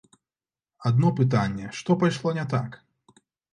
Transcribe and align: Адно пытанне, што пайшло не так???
Адно 0.91 1.11
пытанне, 1.19 1.69
што 1.81 1.99
пайшло 2.01 2.35
не 2.41 2.49
так??? 2.57 2.83